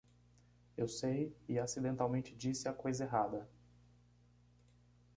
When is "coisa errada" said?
2.73-3.47